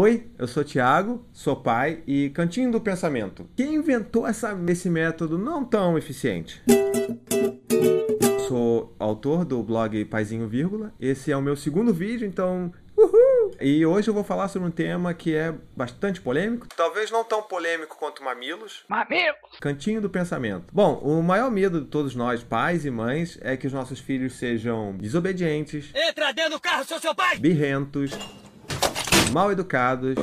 [0.00, 3.50] Oi, eu sou Thiago, sou pai e Cantinho do Pensamento.
[3.56, 6.62] Quem inventou essa, esse método não tão eficiente?
[8.46, 10.94] Sou autor do blog Paizinho Vírgula.
[11.00, 13.56] Esse é o meu segundo vídeo, então Uhul!
[13.60, 16.68] E hoje eu vou falar sobre um tema que é bastante polêmico.
[16.76, 18.84] Talvez não tão polêmico quanto mamilos.
[18.86, 19.58] Mamilos!
[19.60, 20.66] Cantinho do pensamento.
[20.72, 24.34] Bom, o maior medo de todos nós, pais e mães, é que os nossos filhos
[24.34, 25.90] sejam desobedientes.
[25.92, 27.36] Entra dentro do carro, seu seu pai!
[27.38, 28.12] Birrentos
[29.30, 30.14] mal educados,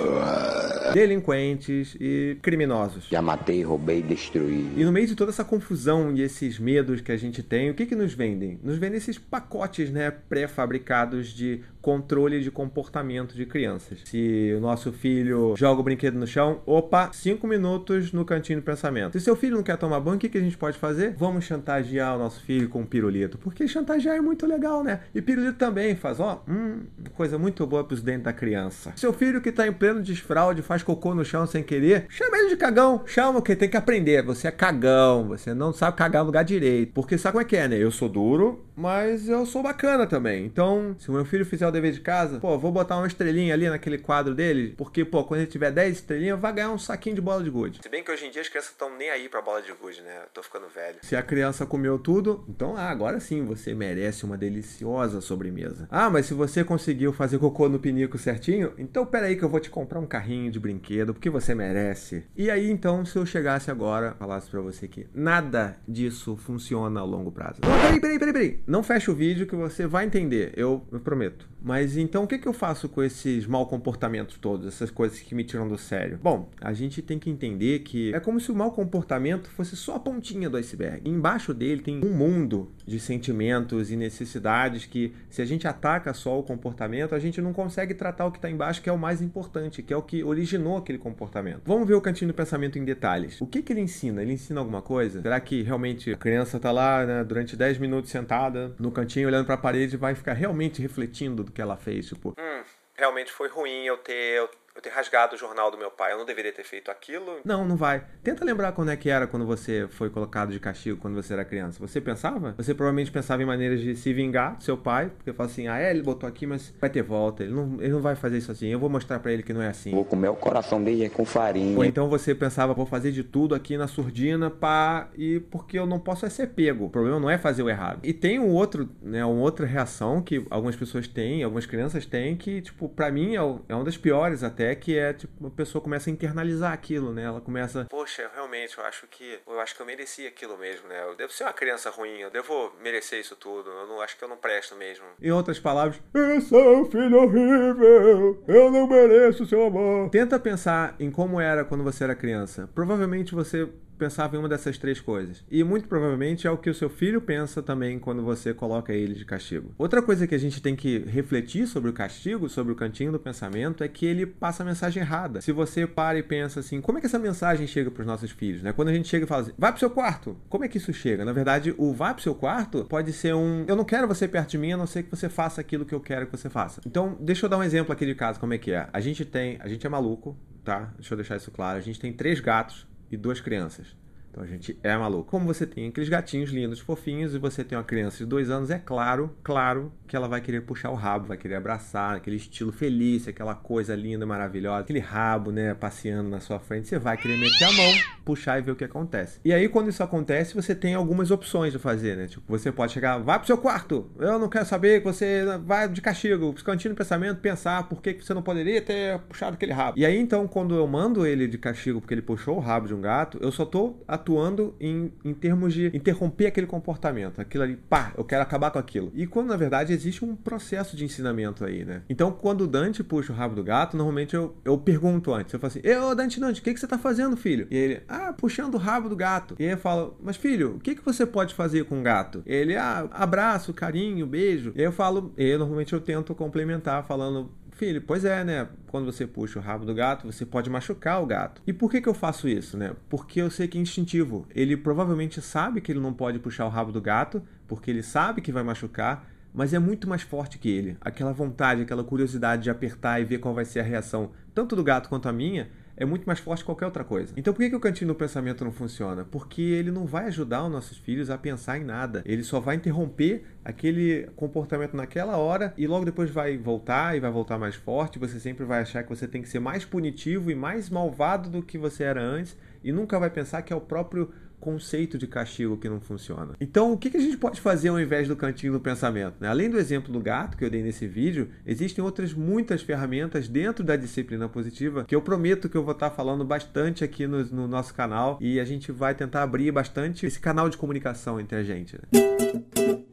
[0.94, 3.08] delinquentes e criminosos.
[3.10, 4.72] Já matei, roubei, destruí.
[4.76, 7.74] E no meio de toda essa confusão e esses medos que a gente tem, o
[7.74, 8.60] que que nos vendem?
[8.64, 14.00] Nos vendem esses pacotes, né, pré-fabricados de controle de comportamento de crianças.
[14.06, 18.64] Se o nosso filho joga o brinquedo no chão, opa, cinco minutos no cantinho do
[18.64, 19.14] pensamento.
[19.14, 21.14] Se seu filho não quer tomar banho, o que, a gente pode fazer?
[21.16, 23.38] Vamos chantagear o nosso filho com um pirulito.
[23.38, 25.02] Porque chantagear é muito legal, né?
[25.14, 28.92] E pirulito também faz, ó, hum, coisa muito boa pros dentes da criança.
[28.96, 32.50] Seu filho que tá em pleno desfraude, faz cocô no chão sem querer, chama ele
[32.50, 33.04] de cagão.
[33.06, 34.24] Chama, que tem que aprender.
[34.24, 36.94] Você é cagão, você não sabe cagar no lugar direito.
[36.94, 37.78] Porque sabe como é que é, né?
[37.78, 40.46] Eu sou duro, mas eu sou bacana também.
[40.46, 43.54] Então, se o meu filho fizer o dever de casa, pô, vou botar uma estrelinha
[43.54, 47.16] ali naquele quadro dele, porque, pô, quando ele tiver 10 estrelinhas, vai ganhar um saquinho
[47.16, 47.80] de bola de gude.
[47.82, 50.02] Se bem que hoje em dia as crianças estão nem aí pra bola de gude,
[50.02, 50.22] né?
[50.24, 50.98] Eu tô ficando velho.
[51.02, 55.88] Se a criança comeu tudo, então, ah, agora sim você merece uma deliciosa sobremesa.
[55.90, 59.60] Ah, mas se você conseguiu fazer cocô no pinico certinho, então peraí que eu vou
[59.60, 62.26] te comprar um carrinho de brinquedo, porque você merece.
[62.36, 67.04] E aí, então, se eu chegasse agora, falasse pra você que nada disso funciona a
[67.04, 67.62] longo prazo.
[67.62, 68.64] Peraí, peraí, peraí, peraí.
[68.68, 71.48] Não fecha o vídeo que você vai entender, eu, eu prometo.
[71.62, 75.36] Mas então o que, que eu faço com esses mau comportamentos todos, essas coisas que
[75.36, 76.20] me tiram do sério?
[76.22, 79.96] Bom, a gente tem que entender que é como se o mau comportamento fosse só
[79.96, 81.08] a pontinha do iceberg.
[81.08, 86.40] Embaixo dele tem um mundo de sentimentos e necessidades que, se a gente ataca só
[86.40, 89.22] o comportamento, a gente não consegue tratar o que está embaixo, que é o mais
[89.22, 91.62] importante, que é o que originou aquele comportamento.
[91.66, 93.42] Vamos ver o cantinho do pensamento em detalhes.
[93.42, 94.22] O que, que ele ensina?
[94.22, 95.22] Ele ensina alguma coisa?
[95.22, 99.46] Será que realmente a criança está lá né, durante 10 minutos sentada no cantinho olhando
[99.46, 102.08] para a parede e vai ficar realmente refletindo do que ela fez?
[102.08, 102.64] Tipo, hum,
[102.96, 106.18] realmente foi ruim eu ter, eu eu ter rasgado o jornal do meu pai, eu
[106.18, 107.40] não deveria ter feito aquilo.
[107.46, 108.04] Não, não vai.
[108.22, 111.46] Tenta lembrar quando é que era quando você foi colocado de castigo quando você era
[111.46, 111.80] criança.
[111.80, 112.54] Você pensava?
[112.58, 115.80] Você provavelmente pensava em maneiras de se vingar do seu pai, porque fala assim: ah,
[115.80, 117.44] é, ele botou aqui, mas vai ter volta.
[117.44, 118.68] Ele não, ele não vai fazer isso assim.
[118.68, 119.92] Eu vou mostrar para ele que não é assim.
[119.92, 121.78] Vou comer o coração dele com farinha.
[121.78, 125.86] Ou então você pensava, vou fazer de tudo aqui na surdina, pá, e porque eu
[125.86, 126.86] não posso é ser pego.
[126.86, 128.00] O problema não é fazer o errado.
[128.04, 132.36] E tem um outro, né, uma outra reação que algumas pessoas têm, algumas crianças têm,
[132.36, 135.82] que, tipo, para mim é, é uma das piores até, que é, tipo, a pessoa
[135.82, 137.24] começa a internalizar aquilo, né?
[137.24, 141.04] Ela começa, poxa, realmente, eu acho que eu acho que eu mereci aquilo mesmo, né?
[141.04, 143.70] Eu devo ser uma criança ruim, eu devo merecer isso tudo.
[143.70, 145.06] Eu não acho que eu não presto mesmo.
[145.22, 150.10] Em outras palavras, eu sou um filho horrível, eu não mereço seu amor.
[150.10, 152.70] Tenta pensar em como era quando você era criança.
[152.74, 153.68] Provavelmente você
[153.98, 155.44] pensava em uma dessas três coisas.
[155.50, 159.14] E muito provavelmente é o que o seu filho pensa também quando você coloca ele
[159.14, 159.74] de castigo.
[159.78, 163.20] Outra coisa que a gente tem que refletir sobre o castigo, sobre o cantinho do
[163.20, 165.42] pensamento, é que ele passa a mensagem errada.
[165.42, 168.32] Se você para e pensa assim, como é que essa mensagem chega para os nossos
[168.32, 168.62] filhos?
[168.62, 168.74] Né?
[168.74, 170.94] Quando a gente chega e fala assim, vai pro seu quarto, como é que isso
[170.94, 171.26] chega?
[171.26, 174.52] Na verdade, o vai pro seu quarto pode ser um, eu não quero você perto
[174.52, 176.82] de mim, a não ser que você faça aquilo que eu quero que você faça.
[176.86, 178.88] Então, deixa eu dar um exemplo aqui de casa, como é que é.
[178.92, 180.94] A gente tem, a gente é maluco, tá?
[180.96, 181.78] Deixa eu deixar isso claro.
[181.78, 183.96] A gente tem três gatos e duas crianças.
[184.36, 185.32] Então a gente é maluco.
[185.32, 188.70] Como você tem aqueles gatinhos lindos, fofinhos, e você tem uma criança de dois anos,
[188.70, 192.74] é claro, claro que ela vai querer puxar o rabo, vai querer abraçar, aquele estilo
[192.74, 196.90] feliz, aquela coisa linda, maravilhosa, aquele rabo, né, passeando na sua frente.
[196.90, 197.94] Você vai querer meter a mão,
[198.26, 199.40] puxar e ver o que acontece.
[199.46, 202.28] E aí, quando isso acontece, você tem algumas opções de fazer, né?
[202.28, 205.88] Tipo, você pode chegar, vai pro seu quarto, eu não quero saber que você vai
[205.88, 209.98] de castigo, cantinho no pensamento, pensar por que você não poderia ter puxado aquele rabo.
[209.98, 212.94] E aí, então, quando eu mando ele de castigo porque ele puxou o rabo de
[212.94, 217.40] um gato, eu só tô atuando em, em termos de interromper aquele comportamento.
[217.40, 219.12] Aquilo ali, pá, eu quero acabar com aquilo.
[219.14, 222.02] E quando, na verdade, existe um processo de ensinamento aí, né?
[222.10, 225.54] Então, quando o Dante puxa o rabo do gato, normalmente eu, eu pergunto antes.
[225.54, 227.68] Eu falo assim, ô Dante, Dante, o que, que você tá fazendo, filho?
[227.70, 229.56] E ele, ah, puxando o rabo do gato.
[229.60, 232.44] E eu falo, mas filho, o que, que você pode fazer com o gato?
[232.46, 234.74] Ele, ah, abraço, carinho, beijo.
[234.76, 238.70] E eu falo, e normalmente eu tento complementar falando, Filho, pois é, né?
[238.88, 241.62] Quando você puxa o rabo do gato, você pode machucar o gato.
[241.68, 242.96] E por que, que eu faço isso, né?
[243.10, 244.48] Porque eu sei que é instintivo.
[244.56, 248.40] Ele provavelmente sabe que ele não pode puxar o rabo do gato, porque ele sabe
[248.40, 250.96] que vai machucar, mas é muito mais forte que ele.
[251.02, 254.84] Aquela vontade, aquela curiosidade de apertar e ver qual vai ser a reação, tanto do
[254.84, 257.34] gato quanto a minha, é muito mais forte que qualquer outra coisa.
[257.38, 259.24] Então por que, que o cantinho do pensamento não funciona?
[259.24, 262.22] Porque ele não vai ajudar os nossos filhos a pensar em nada.
[262.26, 267.32] Ele só vai interromper aquele comportamento naquela hora e logo depois vai voltar e vai
[267.32, 268.20] voltar mais forte.
[268.20, 271.62] Você sempre vai achar que você tem que ser mais punitivo e mais malvado do
[271.62, 274.32] que você era antes e nunca vai pensar que é o próprio
[274.66, 276.54] conceito de castigo que não funciona.
[276.60, 279.36] Então, o que a gente pode fazer ao invés do cantinho do pensamento?
[279.40, 279.48] Né?
[279.48, 283.84] Além do exemplo do gato que eu dei nesse vídeo, existem outras muitas ferramentas dentro
[283.84, 287.68] da disciplina positiva que eu prometo que eu vou estar falando bastante aqui no, no
[287.68, 291.64] nosso canal e a gente vai tentar abrir bastante esse canal de comunicação entre a
[291.64, 291.96] gente.
[291.96, 293.05] Né?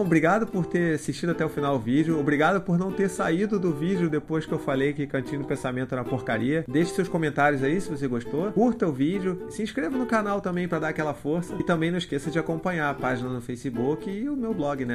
[0.00, 2.18] Bom, obrigado por ter assistido até o final do vídeo.
[2.18, 5.92] Obrigado por não ter saído do vídeo depois que eu falei que Cantinho do Pensamento
[5.92, 6.64] era porcaria.
[6.66, 8.50] Deixe seus comentários aí se você gostou.
[8.50, 9.46] Curta o vídeo.
[9.50, 11.54] Se inscreva no canal também para dar aquela força.
[11.60, 14.94] E também não esqueça de acompanhar a página no Facebook e o meu blog, né?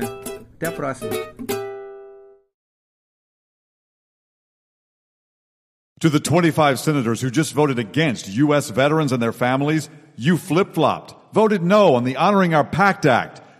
[0.55, 1.11] Até a próxima.
[5.99, 8.71] To the 25 senators who just voted against U.S.
[8.71, 9.87] veterans and their families,
[10.17, 13.44] you flip flopped, voted no on the Honoring Our Pact Act.